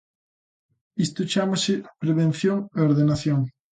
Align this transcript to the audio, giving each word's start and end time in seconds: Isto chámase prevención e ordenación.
Isto 1.05 1.29
chámase 1.33 1.73
prevención 2.03 2.57
e 2.77 2.79
ordenación. 2.89 3.39